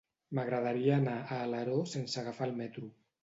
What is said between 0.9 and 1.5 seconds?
anar a